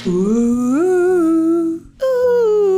Oeh. 0.00 1.80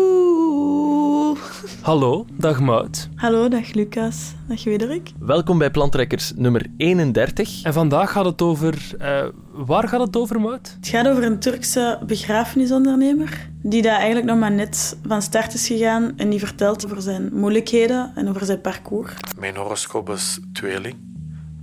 Oeh. 0.09 1.39
Hallo, 1.83 2.27
dag 2.39 2.61
Mout. 2.61 3.09
Hallo, 3.15 3.49
dag 3.49 3.73
Lucas. 3.75 4.33
Dag 4.49 4.65
Wederik. 4.65 5.11
Welkom 5.19 5.59
bij 5.59 5.71
Plantrekkers 5.71 6.33
nummer 6.37 6.67
31. 6.77 7.63
En 7.63 7.73
vandaag 7.73 8.13
gaat 8.13 8.25
het 8.25 8.43
over... 8.43 8.95
eh, 8.99 9.25
waar 9.53 9.89
gaat 9.89 10.01
het 10.01 10.17
over, 10.17 10.41
Mout? 10.41 10.75
Het 10.77 10.89
gaat 10.89 11.09
over 11.09 11.25
een 11.25 11.39
Turkse 11.39 11.99
begrafenisondernemer 12.07 13.49
die 13.63 13.83
daar 13.83 13.97
eigenlijk 13.97 14.27
nog 14.27 14.39
maar 14.39 14.53
net 14.53 14.99
van 15.07 15.23
start 15.23 15.55
is 15.55 15.67
gegaan 15.67 16.13
en 16.17 16.31
die 16.31 16.39
vertelt 16.39 16.85
over 16.85 17.03
zijn 17.03 17.31
moeilijkheden 17.33 18.13
en 18.15 18.29
over 18.29 18.45
zijn 18.45 18.61
parcours. 18.61 19.13
Mijn 19.39 19.57
horoscoop 19.57 20.11
is 20.11 20.41
tweeling. 20.53 21.04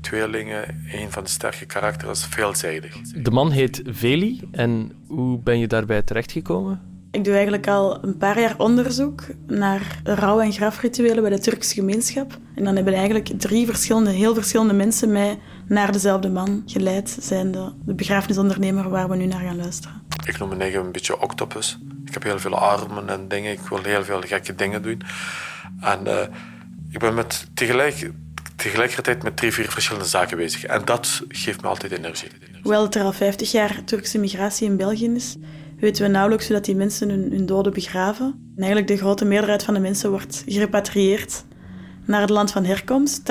Tweelingen, 0.01 0.85
een 0.91 1.11
van 1.11 1.23
de 1.23 1.29
sterke 1.29 1.65
karakters, 1.65 2.19
is 2.19 2.25
veelzijdig. 2.25 3.01
De 3.01 3.31
man 3.31 3.51
heet 3.51 3.81
Veli. 3.85 4.41
En 4.51 4.91
hoe 5.07 5.39
ben 5.39 5.59
je 5.59 5.67
daarbij 5.67 6.01
terechtgekomen? 6.01 6.81
Ik 7.11 7.23
doe 7.23 7.33
eigenlijk 7.33 7.67
al 7.67 8.03
een 8.03 8.17
paar 8.17 8.39
jaar 8.39 8.57
onderzoek 8.57 9.23
naar 9.47 10.01
rouw- 10.03 10.39
en 10.39 10.51
grafrituelen 10.51 11.21
bij 11.21 11.31
de 11.31 11.39
Turkse 11.39 11.73
gemeenschap. 11.73 12.37
En 12.55 12.63
dan 12.63 12.75
hebben 12.75 12.93
eigenlijk 12.93 13.31
drie 13.37 13.65
verschillende, 13.65 14.11
heel 14.11 14.33
verschillende 14.33 14.73
mensen 14.73 15.11
mij 15.11 15.39
naar 15.67 15.91
dezelfde 15.91 16.29
man 16.29 16.63
geleid, 16.65 17.17
zijnde 17.21 17.73
de 17.85 17.93
begrafenisondernemer 17.93 18.89
waar 18.89 19.09
we 19.09 19.15
nu 19.15 19.25
naar 19.25 19.41
gaan 19.41 19.57
luisteren. 19.57 20.01
Ik 20.25 20.37
noem 20.37 20.47
mijn 20.47 20.61
eigen 20.61 20.79
een 20.79 20.91
beetje 20.91 21.21
octopus. 21.21 21.79
Ik 22.05 22.13
heb 22.13 22.23
heel 22.23 22.39
veel 22.39 22.55
armen 22.55 23.09
en 23.09 23.27
dingen. 23.27 23.51
Ik 23.51 23.59
wil 23.59 23.83
heel 23.83 24.03
veel 24.03 24.21
gekke 24.21 24.55
dingen 24.55 24.81
doen. 24.81 25.01
En 25.79 26.07
eh, 26.07 26.27
ik 26.89 26.99
ben 26.99 27.13
met 27.13 27.47
tegelijk, 27.53 28.11
tegelijkertijd 28.61 29.23
met 29.23 29.37
drie, 29.37 29.51
vier 29.51 29.71
verschillende 29.71 30.07
zaken 30.07 30.37
bezig. 30.37 30.63
En 30.63 30.81
dat 30.85 31.21
geeft 31.27 31.61
me 31.61 31.67
altijd 31.67 31.91
energie. 31.91 32.29
Hoewel 32.61 32.83
het 32.83 32.95
er 32.95 33.03
al 33.03 33.13
50 33.13 33.51
jaar 33.51 33.83
Turkse 33.85 34.19
migratie 34.19 34.67
in 34.67 34.77
België 34.77 35.09
is, 35.15 35.35
weten 35.79 36.03
we 36.03 36.09
nauwelijks 36.09 36.47
hoe 36.47 36.55
dat 36.55 36.65
die 36.65 36.75
mensen 36.75 37.09
hun, 37.09 37.31
hun 37.31 37.45
doden 37.45 37.73
begraven. 37.73 38.25
En 38.25 38.63
eigenlijk 38.63 38.87
de 38.87 38.97
grote 38.97 39.25
meerderheid 39.25 39.63
van 39.63 39.73
de 39.73 39.79
mensen 39.79 40.09
wordt 40.09 40.43
gerepatrieerd 40.47 41.43
naar 42.05 42.21
het 42.21 42.29
land 42.29 42.51
van 42.51 42.65
herkomst, 42.65 43.21
80% 43.21 43.23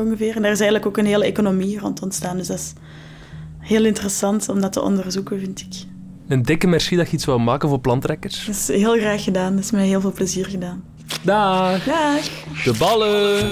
ongeveer. 0.00 0.36
En 0.36 0.42
daar 0.42 0.52
is 0.52 0.60
eigenlijk 0.60 0.86
ook 0.86 0.96
een 0.96 1.06
hele 1.06 1.24
economie 1.24 1.78
rond 1.78 2.02
ontstaan. 2.02 2.36
Dus 2.36 2.46
dat 2.46 2.58
is 2.58 2.72
heel 3.58 3.84
interessant 3.84 4.48
om 4.48 4.60
dat 4.60 4.72
te 4.72 4.82
onderzoeken, 4.82 5.38
vind 5.38 5.60
ik. 5.60 5.86
Een 6.28 6.42
dikke 6.42 6.66
merci 6.66 6.96
dat 6.96 7.06
je 7.10 7.16
iets 7.16 7.24
wou 7.24 7.40
maken 7.40 7.68
voor 7.68 7.80
plantrekkers. 7.80 8.46
Dat 8.46 8.54
is 8.54 8.68
heel 8.68 8.98
graag 8.98 9.24
gedaan. 9.24 9.54
Dat 9.54 9.64
is 9.64 9.70
mij 9.70 9.86
heel 9.86 10.00
veel 10.00 10.12
plezier 10.12 10.46
gedaan. 10.46 10.84
Dag. 11.22 11.84
Dag! 11.84 12.24
De 12.64 12.74
ballen! 12.78 13.50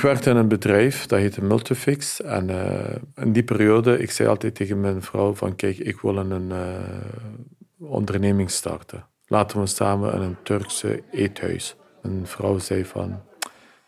Ik 0.00 0.06
werkte 0.06 0.30
in 0.30 0.36
een 0.36 0.48
bedrijf, 0.48 1.06
dat 1.06 1.18
heette 1.18 1.44
Multifix. 1.44 2.22
En 2.22 2.50
eh, 2.50 2.96
in 3.14 3.32
die 3.32 3.42
periode, 3.42 3.98
ik 3.98 4.10
zei 4.10 4.28
altijd 4.28 4.54
tegen 4.54 4.80
mijn 4.80 5.02
vrouw 5.02 5.34
van... 5.34 5.56
Kijk, 5.56 5.78
ik 5.78 6.00
wil 6.00 6.16
een 6.16 6.52
eh, 6.52 6.58
onderneming 7.78 8.50
starten. 8.50 9.06
Laten 9.26 9.60
we 9.60 9.66
samen 9.66 10.14
in 10.14 10.20
een 10.20 10.36
Turkse 10.42 11.02
eethuis. 11.10 11.76
Een 12.02 12.26
vrouw 12.26 12.58
zei 12.58 12.84
van... 12.84 13.22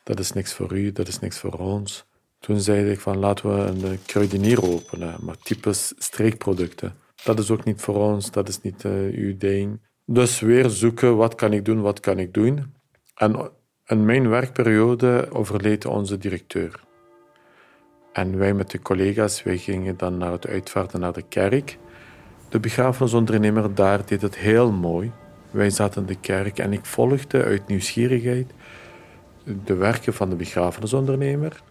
Dat 0.03 0.19
is 0.19 0.33
niks 0.33 0.53
voor 0.55 0.77
u, 0.77 0.93
dat 0.93 1.09
is 1.09 1.19
niks 1.19 1.39
voor 1.39 1.53
ons. 1.53 2.05
Toen 2.39 2.61
zei 2.61 2.91
ik 2.91 3.01
van, 3.01 3.19
laten 3.19 3.55
we 3.55 3.61
een 3.61 3.85
eh, 3.85 3.99
kruidenier 4.07 4.63
openen. 4.63 5.17
Maar 5.21 5.39
typisch 5.39 5.93
streekproducten. 5.99 6.95
Dat 7.25 7.39
is 7.39 7.51
ook 7.51 7.65
niet 7.65 7.81
voor 7.81 7.97
ons, 7.97 8.31
dat 8.31 8.49
is 8.49 8.61
niet 8.61 8.85
eh, 8.85 8.93
uw 9.13 9.37
ding. 9.37 9.81
Dus 10.07 10.41
weer 10.41 10.71
zoeken, 10.71 11.17
wat 11.17 11.35
kan 11.35 11.53
ik 11.53 11.65
doen, 11.65 11.81
wat 11.81 12.01
kan 12.01 12.19
ik 12.19 12.35
doen. 12.35 12.75
En 13.15 13.51
in 13.87 14.05
mijn 14.05 14.29
werkperiode 14.29 15.29
overleed 15.31 15.85
onze 15.85 16.19
directeur. 16.19 16.81
En 18.13 18.39
wij 18.39 18.55
met 18.55 18.71
de 18.71 18.81
collega's, 18.81 19.43
wij 19.43 19.59
gingen 19.59 19.97
dan 19.97 20.19
naar 20.19 20.33
het 20.33 20.47
uitvaarten 20.47 21.01
naar 21.01 21.13
de 21.13 21.29
kerk. 21.29 21.79
De 22.49 22.61
begrafenisondernemer 22.61 23.75
daar 23.75 24.07
deed 24.07 24.23
het 24.23 24.37
heel 24.37 24.73
mooi. 24.73 25.13
Wij 25.51 25.71
zaten 25.71 26.01
in 26.01 26.07
de 26.07 26.21
kerk 26.21 26.59
en 26.59 26.73
ik 26.73 26.85
volgde 26.85 27.45
uit 27.45 27.67
nieuwsgierigheid 27.67 28.53
de 29.65 29.75
werken 29.75 30.15
van 30.15 30.31
de 30.31 30.37
begrafenisondernemer. 30.37 31.63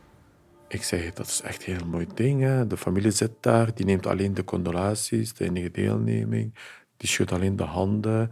Ik 0.68 0.84
zei, 0.84 1.12
dat 1.14 1.28
is 1.28 1.42
echt 1.42 1.68
een 1.68 1.76
heel 1.76 1.88
mooi 1.88 2.08
ding. 2.14 2.42
Hè? 2.42 2.68
De 2.68 2.78
familie 2.78 3.12
zit 3.12 3.32
daar, 3.40 3.74
die 3.74 3.86
neemt 3.86 4.08
alleen 4.08 4.34
de 4.34 4.44
condolaties, 4.44 5.34
de 5.34 5.46
enige 5.46 5.72
deelneming. 5.72 6.54
Die 6.98 7.10
schudt 7.10 7.32
alleen 7.32 7.56
de 7.56 7.64
handen. 7.64 8.32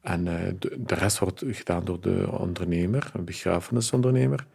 En 0.00 0.26
eh, 0.26 0.52
de, 0.58 0.94
rest 0.94 1.18
wordt 1.18 1.42
gedaan 1.46 1.84
door 1.84 2.00
de 2.00 2.28
ondernemer, 2.30 3.10
een 3.14 3.24
begrafenisondernemer. 3.24 4.46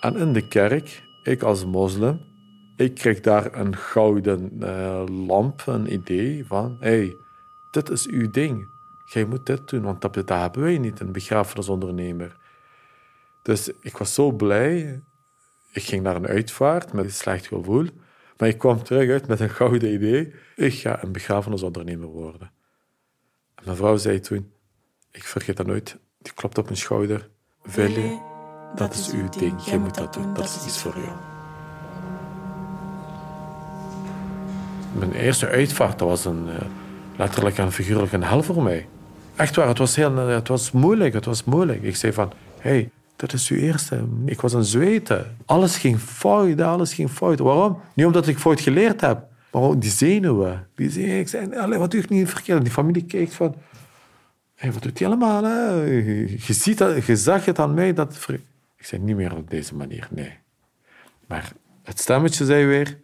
En 0.00 0.16
in 0.16 0.32
de 0.32 0.48
kerk, 0.48 1.02
ik 1.22 1.42
als 1.42 1.64
moslim, 1.64 2.20
ik 2.76 2.94
kreeg 2.94 3.20
daar 3.20 3.54
een 3.54 3.76
gouden 3.76 4.62
eh, 4.62 5.04
lamp, 5.26 5.62
een 5.66 5.92
idee 5.92 6.46
van... 6.46 6.76
hey, 6.80 7.16
dit 7.70 7.90
is 7.90 8.06
uw 8.06 8.30
ding. 8.30 8.68
Jij 9.04 9.24
moet 9.24 9.46
dit 9.46 9.68
doen, 9.68 9.82
want 9.82 10.00
dat, 10.00 10.14
dat 10.14 10.28
hebben 10.28 10.62
wij 10.62 10.78
niet, 10.78 11.00
een 11.00 11.12
begrafenisondernemer. 11.12 12.36
Dus 13.42 13.70
ik 13.80 13.96
was 13.96 14.14
zo 14.14 14.32
blij. 14.32 15.02
Ik 15.72 15.82
ging 15.82 16.02
naar 16.02 16.16
een 16.16 16.26
uitvaart 16.26 16.92
met 16.92 17.04
een 17.04 17.10
slecht 17.10 17.46
gevoel. 17.46 17.86
Maar 18.36 18.48
ik 18.48 18.58
kwam 18.58 18.82
terug 18.82 19.10
uit 19.10 19.26
met 19.26 19.40
een 19.40 19.50
gouden 19.50 19.92
idee. 19.92 20.34
Ik 20.56 20.74
ga 20.74 21.02
een 21.02 21.12
begrafenisondernemer 21.12 22.08
worden. 22.08 22.52
En 23.54 23.62
mijn 23.64 23.76
vrouw 23.76 23.96
zei 23.96 24.20
toen... 24.20 24.52
Ik 25.12 25.24
vergeet 25.24 25.56
dat 25.56 25.66
nooit. 25.66 25.96
Die 26.18 26.32
klopt 26.32 26.58
op 26.58 26.64
mijn 26.64 26.76
schouder. 26.76 27.28
Vele, 27.62 28.20
dat 28.74 28.94
is 28.94 29.10
uw 29.12 29.28
ding. 29.28 29.64
Jij 29.64 29.78
moet 29.78 29.94
dat 29.94 30.14
doen. 30.14 30.34
Dat 30.34 30.44
is 30.44 30.66
iets 30.66 30.78
voor 30.78 30.94
jou. 30.96 31.16
Mijn 34.92 35.12
eerste 35.12 35.48
uitvaart 35.48 35.98
dat 35.98 36.08
was 36.08 36.24
een, 36.24 36.48
eh, 36.48 36.66
letterlijk 37.16 37.58
en 37.58 37.72
figuurlijk 37.72 38.12
een 38.12 38.22
hel 38.22 38.42
voor 38.42 38.62
mij. 38.62 38.86
Echt 39.36 39.56
waar, 39.56 39.68
het 39.68 39.78
was, 39.78 39.96
heel, 39.96 40.18
eh, 40.18 40.28
het 40.28 40.48
was 40.48 40.70
moeilijk. 40.70 41.14
Het 41.14 41.24
was 41.24 41.44
moeilijk. 41.44 41.82
Ik 41.82 41.96
zei 41.96 42.12
van, 42.12 42.32
hey, 42.58 42.90
dat 43.16 43.32
is 43.32 43.48
uw 43.48 43.58
eerste. 43.58 44.04
Ik 44.24 44.40
was 44.40 44.52
aan 44.52 44.58
het 44.58 44.68
zweten. 44.68 45.36
Alles 45.44 45.78
ging 45.78 45.98
fout, 45.98 46.60
alles 46.60 46.94
ging 46.94 47.10
fout. 47.10 47.38
Waarom? 47.38 47.80
Niet 47.94 48.06
omdat 48.06 48.26
ik 48.26 48.38
fout 48.38 48.60
geleerd 48.60 49.00
heb, 49.00 49.24
maar 49.52 49.62
ook 49.62 49.80
die 49.80 49.90
zenuwen. 49.90 50.66
Die 50.74 50.90
zenuwen. 50.90 51.18
Ik 51.18 51.28
zei, 51.28 51.78
wat 51.78 51.90
doe 51.90 52.00
ik 52.00 52.08
niet 52.08 52.28
verkeerd? 52.28 52.62
Die 52.62 52.72
familie 52.72 53.04
kijkt 53.04 53.34
van, 53.34 53.54
wat 54.60 54.82
doet 54.82 54.98
hij 54.98 55.08
allemaal? 55.08 55.46
Je, 55.46 56.38
ziet 56.52 56.78
dat, 56.78 57.04
je 57.04 57.16
zag 57.16 57.44
het 57.44 57.58
aan 57.58 57.74
mij. 57.74 57.92
Dat... 57.92 58.26
Ik 58.76 58.86
zei, 58.86 59.02
niet 59.02 59.16
meer 59.16 59.36
op 59.36 59.50
deze 59.50 59.74
manier, 59.74 60.08
nee. 60.10 60.38
Maar 61.26 61.52
het 61.82 62.00
stemmetje 62.00 62.44
zei 62.44 62.64
weer, 62.64 62.98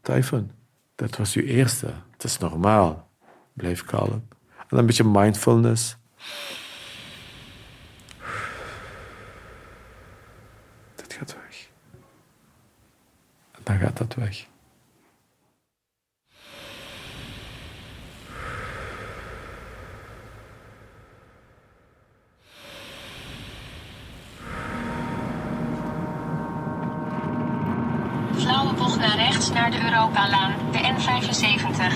Typhon, 0.00 0.50
dat 0.94 1.16
was 1.16 1.34
uw 1.34 1.42
eerste. 1.42 1.86
Het 2.12 2.24
is 2.24 2.38
normaal. 2.38 3.10
Blijf 3.52 3.84
kalm. 3.84 4.28
En 4.68 4.78
een 4.78 4.86
beetje 4.86 5.04
mindfulness. 5.04 5.96
Dit 10.94 11.12
gaat 11.12 11.36
weg. 11.42 11.68
En 13.52 13.60
dan 13.62 13.78
gaat 13.78 13.96
dat 13.96 14.14
weg. 14.14 14.46
Flauwe 28.36 28.74
bocht 28.74 28.98
naar 28.98 29.16
rechts 29.16 29.52
naar 29.52 29.64
de 29.64 29.72
Europalaan, 29.84 30.52
de 30.72 30.78
N75. 30.78 31.94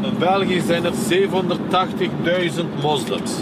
In 0.00 0.18
België 0.18 0.60
zijn 0.60 0.84
er 0.84 0.92
780.000 0.92 2.64
moslims. 2.82 3.32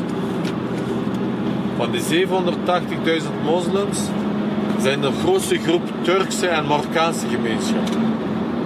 Van 1.76 1.90
die 1.90 2.26
780.000 2.26 3.28
moslims 3.44 3.98
zijn 4.80 5.00
de 5.00 5.10
grootste 5.22 5.58
groep 5.58 5.82
Turkse 6.02 6.46
en 6.46 6.66
Marokkaanse 6.66 7.26
gemeenschap. 7.28 7.88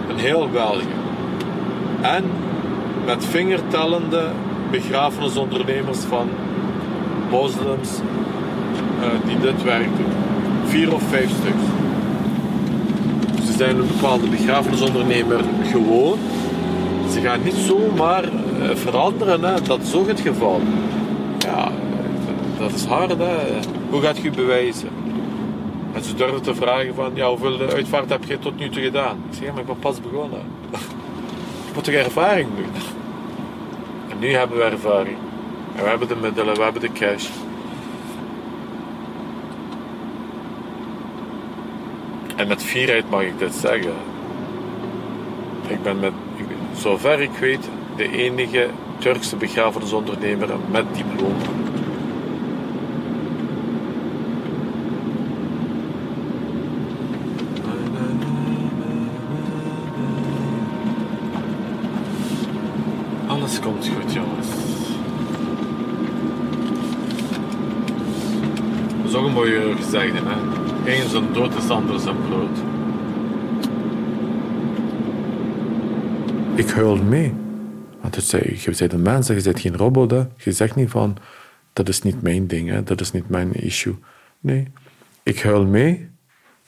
In 0.08 0.16
heel 0.16 0.48
België. 0.48 0.96
En 2.00 2.25
met 3.04 3.25
vingertellende 3.25 4.30
begrafenisondernemers 4.70 5.98
van 5.98 6.28
moslims 7.30 7.90
eh, 9.00 9.08
die 9.26 9.38
dit 9.38 9.62
werk 9.62 9.96
doen. 9.96 10.12
Vier 10.64 10.94
of 10.94 11.02
vijf 11.02 11.30
stuks. 11.30 11.77
Zijn 13.58 13.78
een 13.78 13.87
bepaalde 13.87 14.28
begrafenisondernemer 14.28 15.44
gewoon. 15.64 16.19
Ze 17.12 17.20
gaan 17.20 17.43
niet 17.43 17.55
zomaar 17.55 18.25
eh, 18.25 18.31
veranderen, 18.75 19.64
dat 19.64 19.81
is 19.82 19.94
ook 19.94 20.06
het 20.06 20.20
geval. 20.20 20.60
Ja, 21.38 21.72
dat 22.58 22.72
is 22.72 22.84
hard. 22.84 23.14
Hoe 23.90 24.00
gaat 24.00 24.19
je 24.19 24.31
bewijzen? 24.31 24.88
En 25.93 26.05
ze 26.05 26.14
durfden 26.14 26.43
te 26.43 26.55
vragen 26.55 26.94
van, 26.94 27.10
ja, 27.14 27.28
hoeveel 27.28 27.60
uitvaart 27.75 28.10
heb 28.10 28.25
je 28.25 28.38
tot 28.38 28.58
nu 28.58 28.69
toe 28.69 28.82
gedaan? 28.82 29.16
Ik 29.31 29.37
zeg, 29.37 29.44
ja, 29.44 29.52
maar 29.52 29.61
ik 29.61 29.66
ben 29.66 29.78
pas 29.78 30.00
begonnen. 30.00 30.40
Ik 31.69 31.75
moet 31.75 31.84
toch 31.84 31.94
ervaring 31.94 32.49
doen? 32.56 32.82
En 34.08 34.19
nu 34.19 34.32
hebben 34.32 34.56
we 34.56 34.62
ervaring. 34.62 35.16
En 35.76 35.82
we 35.82 35.88
hebben 35.88 36.08
de 36.08 36.16
middelen, 36.16 36.54
we 36.54 36.62
hebben 36.62 36.82
de 36.82 36.93
cash. 36.93 37.28
En 42.38 42.49
met 42.49 42.62
fierheid 42.62 43.11
mag 43.11 43.23
ik 43.23 43.38
dit 43.38 43.55
zeggen. 43.55 43.93
Ik 45.69 45.82
ben 45.82 46.00
met, 46.00 46.12
zover 46.75 47.20
ik 47.20 47.31
weet, 47.31 47.69
de 47.96 48.11
enige 48.11 48.69
Turkse 48.99 49.37
begrafenisondernemer 49.37 50.49
met 50.70 50.85
diploma. 50.94 51.35
Alles 63.26 63.61
komt 63.61 63.88
goed, 63.88 64.12
jongens. 64.12 64.49
Dat 69.02 69.11
is 69.11 69.14
ook 69.14 69.26
een 69.26 69.32
mooie 69.32 69.75
gezegde, 69.90 70.19
hè? 70.25 70.37
Eén 70.93 71.08
zijn 71.08 71.32
dood 71.32 71.55
is 71.56 71.69
ander 71.69 72.00
zijn. 72.00 72.17
Ik 76.55 76.70
huil 76.70 76.96
mee. 76.96 77.35
Want 78.00 78.14
het 78.14 78.25
zei, 78.25 78.58
je 78.61 78.75
bent 78.79 78.93
een 78.93 79.02
mens, 79.02 79.26
je 79.26 79.43
bent 79.43 79.61
geen 79.61 79.76
robot. 79.76 80.11
Hè. 80.11 80.25
Je 80.37 80.52
zegt 80.52 80.75
niet 80.75 80.90
van, 80.90 81.17
dat 81.73 81.88
is 81.88 82.02
niet 82.02 82.23
mijn 82.23 82.46
ding, 82.46 82.69
hè. 82.69 82.82
dat 82.82 83.00
is 83.00 83.12
niet 83.12 83.29
mijn 83.29 83.52
issue. 83.52 83.94
Nee, 84.40 84.70
ik 85.23 85.40
huil 85.40 85.64
mee, 85.64 86.11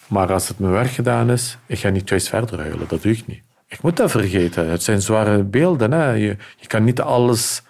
maar 0.09 0.33
als 0.33 0.49
het 0.49 0.59
mijn 0.59 0.73
werk 0.73 0.91
gedaan 0.91 1.31
is, 1.31 1.59
ik 1.67 1.79
ga 1.79 1.89
niet 1.89 2.07
thuis 2.07 2.29
verder 2.29 2.59
huilen. 2.59 2.89
Dat 2.89 3.03
doe 3.03 3.13
ik 3.13 3.27
niet. 3.27 3.43
Ik 3.69 3.83
moet 3.83 3.97
dat 3.97 4.11
vergeten. 4.11 4.71
Het 4.71 4.83
zijn 4.83 5.03
zware 5.03 5.43
beelden. 5.43 5.93
Hè. 5.93 6.11
Je, 6.11 6.37
je 6.57 6.67
kan 6.67 6.85
niet 6.85 7.01
alles 7.01 7.63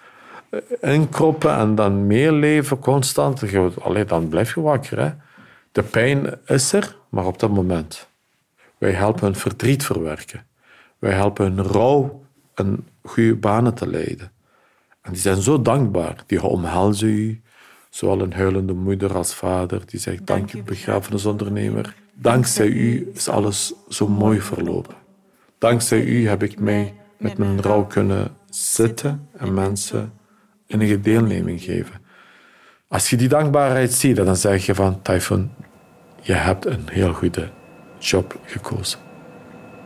eh, 0.49 0.93
inkroppen 0.93 1.57
en 1.57 1.75
dan 1.75 2.07
meeleven 2.07 2.79
constant. 2.79 3.43
Allee, 3.81 4.05
dan 4.05 4.27
blijf 4.27 4.55
je 4.55 4.61
wakker. 4.61 4.99
Hè. 4.99 5.11
De 5.71 5.83
pijn 5.83 6.39
is 6.45 6.73
er, 6.73 6.95
maar 7.09 7.25
op 7.25 7.39
dat 7.39 7.49
moment. 7.49 8.07
Wij 8.77 8.91
helpen 8.91 9.23
hun 9.23 9.35
verdriet 9.35 9.85
verwerken. 9.85 10.45
Wij 10.99 11.13
helpen 11.13 11.45
hun 11.45 11.65
rouw 11.65 12.25
een 12.53 12.87
goede 13.03 13.35
banen 13.35 13.73
te 13.73 13.87
leiden. 13.87 14.31
En 15.01 15.11
die 15.11 15.21
zijn 15.21 15.41
zo 15.41 15.61
dankbaar. 15.61 16.23
Die 16.25 16.43
omhelzen 16.43 17.07
u, 17.07 17.41
zowel 17.89 18.21
een 18.21 18.33
huilende 18.33 18.73
moeder 18.73 19.15
als 19.15 19.35
vader. 19.35 19.81
Die 19.85 19.99
zegt, 19.99 20.27
dank 20.27 20.53
u 20.53 20.63
begrafenisondernemer. 20.63 21.95
Dankzij 22.13 22.67
u 22.67 23.11
is 23.13 23.29
alles 23.29 23.73
zo 23.89 24.07
mooi 24.07 24.41
verlopen. 24.41 24.95
Dankzij 25.57 26.03
u 26.03 26.27
heb 26.27 26.43
ik 26.43 26.59
mij 26.59 26.93
met 27.17 27.37
mijn 27.37 27.61
rouw 27.61 27.85
kunnen 27.85 28.35
zitten 28.49 29.27
en 29.37 29.53
mensen 29.53 30.13
enige 30.67 30.99
deelneming 30.99 31.61
geven. 31.61 32.01
Als 32.87 33.09
je 33.09 33.17
die 33.17 33.27
dankbaarheid 33.27 33.93
ziet, 33.93 34.15
dan 34.15 34.35
zeg 34.35 34.65
je 34.65 34.75
van, 34.75 35.01
Typhoon, 35.01 35.51
je 36.21 36.33
hebt 36.33 36.65
een 36.65 36.87
heel 36.91 37.13
goede 37.13 37.49
job 37.99 38.39
gekozen. 38.45 38.99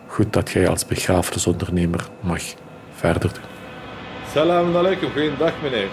Goed 0.08 0.34
dat 0.34 0.52
jij 0.52 0.68
als 0.68 0.86
begrafenisondernemer 0.86 2.10
mag 2.20 2.44
verder 2.92 3.34
doen. 3.34 3.44
Salam 4.32 4.76
alaikum, 4.76 5.12
goeiedag 5.12 5.62
meneer. 5.62 5.90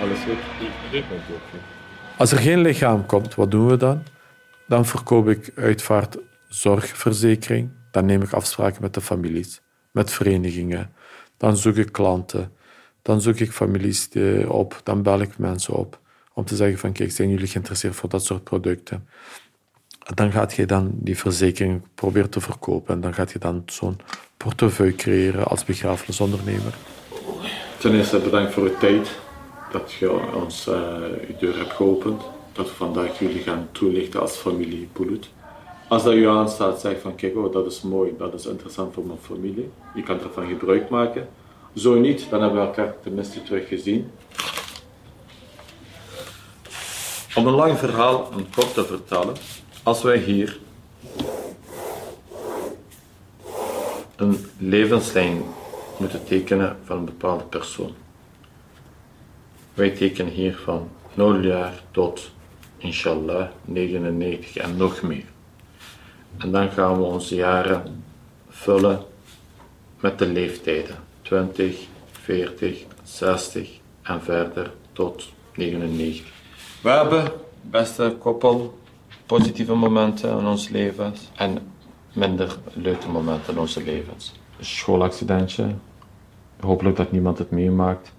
Alles 0.00 0.18
goed? 0.18 0.38
Als 2.16 2.32
er 2.32 2.38
geen 2.38 2.60
lichaam 2.60 3.06
komt, 3.06 3.34
wat 3.34 3.50
doen 3.50 3.66
we 3.66 3.76
dan? 3.76 4.02
Dan 4.66 4.86
verkoop 4.86 5.28
ik 5.28 5.52
uitvaartzorgverzekering. 5.54 7.70
Dan 7.90 8.06
neem 8.06 8.22
ik 8.22 8.32
afspraken 8.32 8.82
met 8.82 8.94
de 8.94 9.00
families, 9.00 9.60
met 9.90 10.10
verenigingen. 10.10 10.92
Dan 11.36 11.56
zoek 11.56 11.76
ik 11.76 11.92
klanten. 11.92 12.52
Dan 13.02 13.20
zoek 13.20 13.36
ik 13.36 13.52
families 13.52 14.08
eh, 14.08 14.50
op. 14.50 14.80
Dan 14.82 15.02
bel 15.02 15.20
ik 15.20 15.38
mensen 15.38 15.74
op 15.74 16.00
om 16.36 16.44
te 16.44 16.56
zeggen 16.56 16.78
van 16.78 16.92
kijk, 16.92 17.10
zijn 17.10 17.30
jullie 17.30 17.46
geïnteresseerd 17.46 17.94
voor 17.94 18.08
dat 18.08 18.24
soort 18.24 18.44
producten? 18.44 19.08
En 20.04 20.14
dan 20.14 20.32
gaat 20.32 20.54
je 20.54 20.66
dan 20.66 20.90
die 20.94 21.18
verzekering 21.18 21.82
proberen 21.94 22.30
te 22.30 22.40
verkopen. 22.40 22.94
En 22.94 23.00
dan 23.00 23.14
gaat 23.14 23.32
je 23.32 23.38
dan 23.38 23.62
zo'n 23.66 23.98
portefeuille 24.36 24.94
creëren 24.94 25.46
als 25.46 25.64
begrafenisondernemer. 25.64 26.74
Ten 27.78 27.94
eerste 27.94 28.18
bedankt 28.18 28.52
voor 28.52 28.62
uw 28.62 28.78
tijd. 28.78 29.08
Dat 29.72 29.92
je 29.92 30.34
ons 30.34 30.68
uh, 30.68 30.74
deur 31.38 31.56
hebt 31.56 31.72
geopend. 31.72 32.22
Dat 32.52 32.68
we 32.68 32.74
vandaag 32.74 33.18
jullie 33.18 33.42
gaan 33.42 33.68
toelichten 33.72 34.20
als 34.20 34.36
familie 34.36 34.88
Bulut. 34.92 35.28
Als 35.88 36.04
dat 36.04 36.14
u 36.14 36.28
aanstaat, 36.28 36.80
zeg 36.80 37.00
van 37.00 37.14
kijk, 37.14 37.36
oh, 37.36 37.52
dat 37.52 37.66
is 37.66 37.82
mooi, 37.82 38.14
dat 38.18 38.34
is 38.34 38.46
interessant 38.46 38.94
voor 38.94 39.06
mijn 39.06 39.18
familie. 39.22 39.70
Je 39.94 40.02
kan 40.02 40.20
ervan 40.20 40.46
gebruik 40.46 40.88
maken. 40.88 41.28
Zo 41.74 41.94
niet, 41.94 42.26
dan 42.30 42.40
hebben 42.40 42.60
we 42.60 42.66
elkaar 42.66 42.94
tenminste 43.02 43.42
terug 43.42 43.68
gezien. 43.68 44.10
Om 47.36 47.46
een 47.46 47.54
lang 47.54 47.78
verhaal 47.78 48.32
een 48.32 48.50
kort 48.54 48.74
te 48.74 48.84
vertellen, 48.84 49.34
als 49.82 50.02
wij 50.02 50.18
hier 50.18 50.58
een 54.16 54.46
levenslijn 54.58 55.42
moeten 55.96 56.24
tekenen 56.24 56.76
van 56.84 56.96
een 56.96 57.04
bepaalde 57.04 57.44
persoon. 57.44 57.94
Wij 59.74 59.90
tekenen 59.90 60.32
hier 60.32 60.56
van 60.56 60.88
0 61.14 61.40
jaar 61.40 61.82
tot 61.90 62.30
inshallah 62.76 63.48
99 63.64 64.56
en 64.56 64.76
nog 64.76 65.02
meer. 65.02 65.26
En 66.36 66.50
dan 66.50 66.70
gaan 66.70 66.96
we 66.96 67.02
onze 67.02 67.34
jaren 67.34 68.04
vullen 68.48 69.04
met 70.00 70.18
de 70.18 70.26
leeftijden 70.26 70.96
20, 71.22 71.86
40, 72.10 72.84
60 73.02 73.70
en 74.02 74.22
verder 74.22 74.72
tot 74.92 75.32
99. 75.54 76.35
We 76.82 76.90
hebben, 76.90 77.32
beste 77.60 78.16
koppel, 78.18 78.78
positieve 79.26 79.74
momenten 79.74 80.38
in 80.38 80.46
ons 80.46 80.68
leven 80.68 81.14
en 81.36 81.58
minder 82.12 82.58
leuke 82.72 83.08
momenten 83.08 83.52
in 83.52 83.60
onze 83.60 83.84
levens. 83.84 84.32
Schoolaccidentje, 84.60 85.74
hopelijk 86.60 86.96
dat 86.96 87.12
niemand 87.12 87.38
het 87.38 87.50
meemaakt. 87.50 88.12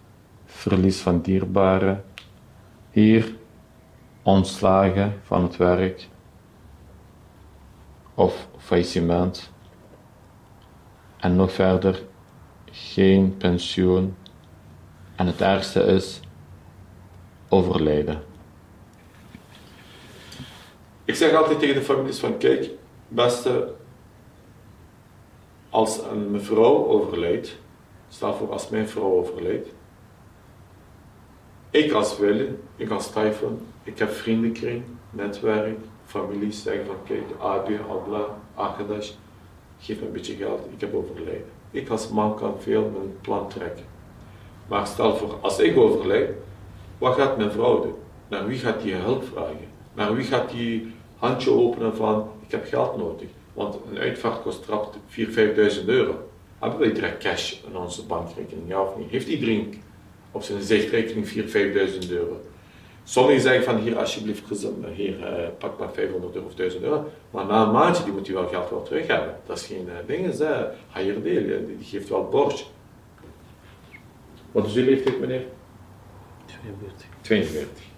Verlies 0.45 1.00
van 1.00 1.21
dierbaren. 1.21 2.04
Hier 2.92 3.36
ontslagen 4.21 5.21
van 5.24 5.44
het 5.44 5.57
werk 5.57 6.07
of 8.13 8.48
faillissement. 8.58 9.51
En 11.17 11.36
nog 11.36 11.51
verder 11.51 12.01
geen 12.72 13.38
pensioen. 13.38 14.15
En 15.15 15.27
het 15.27 15.41
ergste 15.41 15.81
is 15.81 16.20
overlijden. 17.50 18.22
Ik 21.07 21.15
zeg 21.15 21.33
altijd 21.33 21.59
tegen 21.59 21.75
de 21.75 21.81
families 21.81 22.19
van 22.19 22.37
kijk, 22.37 22.69
beste, 23.07 23.73
als 25.69 26.01
een 26.11 26.31
mevrouw 26.31 26.87
overlijdt, 26.87 27.57
stel 28.09 28.33
voor 28.33 28.51
als 28.51 28.69
mijn 28.69 28.87
vrouw 28.89 29.11
overlijdt, 29.11 29.69
ik 31.69 31.91
als 31.91 32.17
Willy, 32.17 32.55
ik 32.75 32.89
als 32.89 33.11
Typhon, 33.11 33.59
ik 33.83 33.99
heb 33.99 34.11
vriendenkring, 34.11 34.83
netwerk, 35.09 35.77
families 36.05 36.63
zeggen 36.63 36.85
van 36.85 36.95
kijk, 37.05 37.23
Abi, 37.39 37.79
Abla, 37.89 38.25
Akadash, 38.55 39.11
geef 39.79 39.99
me 39.99 40.05
een 40.05 40.11
beetje 40.11 40.35
geld, 40.35 40.61
ik 40.73 40.81
heb 40.81 40.95
overlijden. 40.95 41.49
Ik 41.71 41.89
als 41.89 42.09
man 42.09 42.35
kan 42.35 42.61
veel 42.61 42.91
mijn 42.93 43.17
plan 43.21 43.49
trekken. 43.49 43.85
Maar 44.67 44.87
stel 44.87 45.15
voor, 45.15 45.37
als 45.41 45.59
ik 45.59 45.77
overlijd, 45.77 46.29
wat 46.97 47.15
gaat 47.15 47.37
mijn 47.37 47.51
vrouw 47.51 47.81
doen? 47.81 47.95
Naar 48.27 48.47
wie 48.47 48.59
gaat 48.59 48.81
die 48.81 48.93
hulp 48.93 49.23
vragen? 49.23 49.67
Naar 49.93 50.15
wie 50.15 50.25
gaat 50.25 50.49
die 50.49 50.95
handje 51.17 51.51
openen 51.51 51.95
van, 51.95 52.29
ik 52.45 52.51
heb 52.51 52.65
geld 52.65 52.97
nodig? 52.97 53.27
Want 53.53 53.77
een 53.91 53.97
uitvaart 53.97 54.41
kost 54.41 54.63
trap 54.63 54.95
4.000, 55.09 55.24
5.000 55.79 55.86
euro. 55.86 56.29
Hebben 56.59 56.79
wij 56.79 56.93
direct 56.93 57.24
cash 57.24 57.55
in 57.67 57.77
onze 57.77 58.05
bankrekening, 58.05 58.67
ja 58.67 58.81
of 58.81 58.97
niet? 58.97 59.09
Heeft 59.09 59.27
iedereen 59.27 59.81
op 60.31 60.43
zijn 60.43 60.62
zichtrekening 60.62 61.27
4.000, 61.27 61.33
5.000 62.05 62.12
euro? 62.12 62.41
Sommigen 63.03 63.41
zeggen 63.41 63.63
van 63.63 63.77
hier 63.77 63.97
alsjeblieft, 63.97 64.43
hier 64.93 65.24
eh, 65.24 65.47
pak 65.57 65.79
maar 65.79 65.91
500 65.91 66.36
euro 66.36 66.47
of 66.47 66.55
1000 66.55 66.83
euro. 66.83 67.09
Maar 67.31 67.45
na 67.45 67.63
een 67.63 67.71
maandje 67.71 68.03
die 68.03 68.13
moet 68.13 68.27
je 68.27 68.33
wel 68.33 68.47
geld 68.47 68.69
wel 68.69 68.83
terug 68.83 69.07
hebben. 69.07 69.36
Dat 69.45 69.57
is 69.57 69.65
geen 69.65 69.86
uh, 69.88 69.93
ding, 70.05 70.25
is 70.27 70.41
uh, 70.41 70.62
higher 70.93 71.24
deal, 71.24 71.65
die 71.65 71.77
geeft 71.81 72.09
wel 72.09 72.27
borg. 72.29 72.65
Wat 74.51 74.65
is 74.65 74.75
uw 74.75 74.86
leeftijd 74.86 75.19
meneer? 75.19 75.45
42. 76.45 77.07
42. 77.21 77.97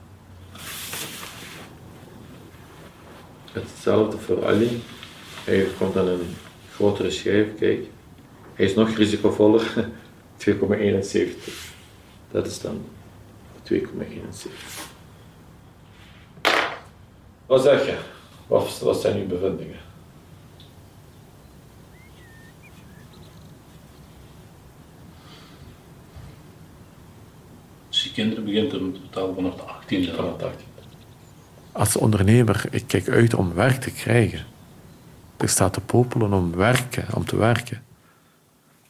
Hetzelfde 3.52 4.18
voor 4.18 4.46
Ali. 4.46 4.84
Hij 5.44 5.68
komt 5.78 5.98
aan 5.98 6.08
een 6.08 6.36
grotere 6.74 7.12
schijf, 7.12 7.48
kijk. 7.60 7.86
Hij 8.54 8.66
is 8.66 8.74
nog 8.74 8.96
risicovoller, 8.96 9.88
2,71. 10.46 10.50
Dat 12.32 12.48
is 12.48 12.60
dan 12.62 12.86
2,71. 13.74 13.80
Wat 17.46 17.64
zeg 17.64 17.86
je? 17.86 17.98
Wat, 18.48 18.80
wat 18.80 19.02
zijn 19.02 19.18
uw 19.18 19.28
bevindingen? 19.28 19.80
Dus 27.90 28.04
je 28.04 28.12
kinderen 28.12 28.46
begint 28.46 28.70
te 28.70 28.78
betalen 28.78 29.36
vanaf 29.36 29.56
de 29.56 29.62
18e. 29.62 30.16
Vanaf 30.16 30.38
de 30.38 30.46
18e. 30.46 30.69
Als 31.80 31.98
ondernemer, 31.98 32.66
ik 32.72 32.84
kijk 32.88 33.10
uit 33.10 33.34
om 33.34 33.54
werk 33.54 33.82
te 33.82 33.92
krijgen. 33.92 34.46
Ik 35.38 35.50
sta 35.50 35.70
te 35.70 35.82
popelen 35.82 36.34
om 36.34 36.56
werken, 36.56 37.06
om 37.14 37.26
te 37.26 37.38
werken. 37.38 37.84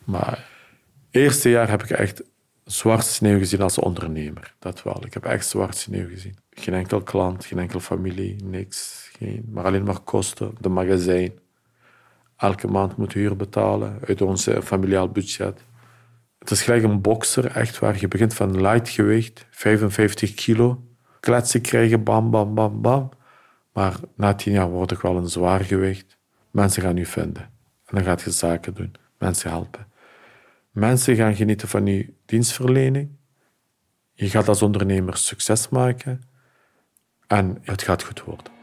Maar 0.04 0.32
het 0.32 1.22
eerste 1.22 1.50
jaar 1.50 1.70
heb 1.70 1.84
ik 1.84 1.90
echt 1.90 2.24
zwart 2.66 3.06
sneeuw 3.06 3.38
gezien 3.38 3.62
als 3.62 3.78
ondernemer. 3.78 4.54
Dat 4.60 4.84
wel. 4.84 5.06
Ik 5.06 5.14
heb 5.14 5.26
echt 5.26 5.48
zwart 5.48 5.76
sneeuw 5.76 6.08
gezien. 6.08 6.38
Geen 6.50 6.74
enkel 6.74 7.02
klant, 7.02 7.46
geen 7.46 7.60
enkel 7.60 7.80
familie, 7.80 8.44
niks. 8.44 9.10
Geen, 9.18 9.50
maar 9.52 9.64
alleen 9.64 9.84
maar 9.84 10.00
kosten, 10.00 10.56
de 10.60 10.70
magazijn. 10.70 11.32
Elke 12.38 12.68
maand 12.68 12.98
moet 12.98 13.14
huur 13.14 13.36
betalen 13.36 14.00
uit 14.08 14.22
ons 14.22 14.48
eh, 14.48 14.62
familiaal 14.62 15.10
budget. 15.10 15.62
Het 16.40 16.52
is 16.52 16.62
gelijk 16.62 16.84
een 16.84 17.02
bokser, 17.02 17.46
echt 17.46 17.80
waar. 17.80 18.00
Je 18.00 18.08
begint 18.08 18.34
van 18.34 18.62
light 18.62 18.90
gewicht, 18.90 19.46
55 19.50 20.34
kilo 20.34 20.84
kletsen 21.20 21.62
krijgen, 21.62 22.04
bam, 22.04 22.32
bam, 22.32 22.54
bam, 22.56 22.82
bam. 22.82 23.10
Maar 23.74 23.96
na 24.16 24.34
tien 24.34 24.54
jaar 24.54 24.70
word 24.70 24.92
ik 24.92 25.00
wel 25.00 25.18
een 25.18 25.30
zwaar 25.30 25.60
gewicht. 25.60 26.18
Mensen 26.52 26.82
gaan 26.82 26.96
je 26.96 27.06
vinden. 27.06 27.42
En 27.86 27.96
dan 27.96 28.04
gaat 28.04 28.22
je 28.22 28.32
zaken 28.32 28.74
doen. 28.74 28.94
Mensen 29.18 29.50
helpen. 29.50 29.88
Mensen 30.72 31.16
gaan 31.16 31.36
genieten 31.36 31.68
van 31.68 31.86
je 31.86 32.14
dienstverlening. 32.26 33.10
Je 34.14 34.30
gaat 34.30 34.48
als 34.48 34.62
ondernemer 34.62 35.18
succes 35.18 35.70
maken. 35.70 36.22
En 37.28 37.58
het 37.62 37.82
gaat 37.82 38.04
goed 38.04 38.24
worden. 38.24 38.58